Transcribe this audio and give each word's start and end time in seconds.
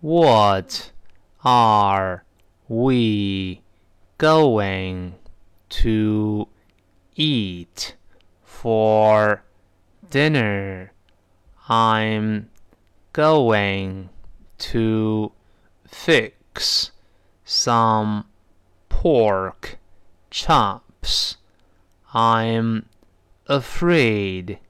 What 0.00 0.92
are 1.44 2.24
we 2.68 3.60
going 4.16 5.16
to 5.68 6.48
eat 7.16 7.96
for 8.42 9.42
dinner? 10.08 10.92
I'm 11.68 12.48
going 13.12 14.08
to 14.56 15.32
fix 15.86 16.92
some 17.44 18.24
pork 18.88 19.78
chops. 20.30 21.36
I'm 22.14 22.86
afraid 23.46 24.60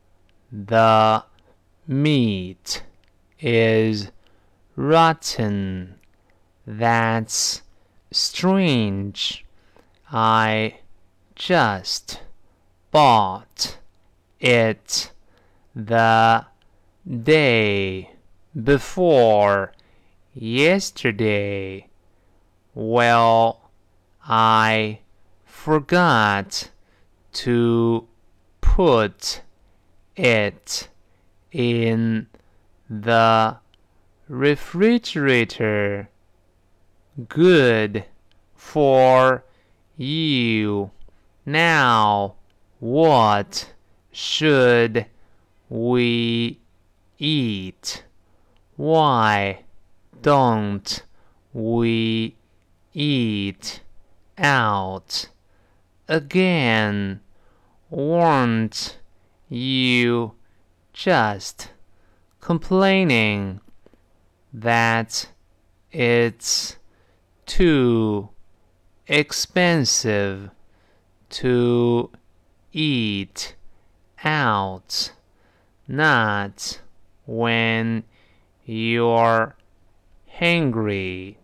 the 0.50 1.22
meat 1.86 2.82
is 3.38 4.10
rotten. 4.80 5.94
That's 6.66 7.62
strange. 8.11 9.44
I 10.11 10.79
just 11.34 12.22
bought 12.90 13.79
it 14.40 15.12
the 15.74 16.46
day 17.22 18.11
before 18.64 19.72
yesterday. 20.35 21.86
Well, 22.74 23.71
I 24.24 25.00
forgot 25.44 26.71
to 27.32 28.08
put 28.60 29.43
it 30.16 30.88
in 31.52 32.27
the 32.88 33.58
refrigerator. 34.30 36.08
Good 37.28 38.05
for 38.55 39.44
you. 39.96 40.92
Now, 41.44 42.36
what 42.78 43.72
should 44.12 45.06
we 45.68 46.60
eat? 47.18 48.05
Why 48.77 49.64
don't 50.22 51.02
we 51.52 52.36
eat 52.94 53.80
out 54.38 55.28
again? 56.06 57.20
Weren't 57.90 58.96
you 59.48 60.34
just 60.92 61.70
complaining 62.40 63.60
that 64.52 65.28
it's 65.92 66.76
too 67.46 68.28
expensive 69.06 70.50
to 71.28 72.10
eat 72.72 73.56
out, 74.24 75.12
not 75.88 76.80
when 77.26 78.04
you're 78.64 79.56
hungry. 80.28 81.39